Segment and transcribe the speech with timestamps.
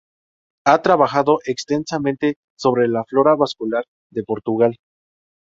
[0.65, 4.77] Ha trabajado extensamente sobre la flora vascular de Portugal.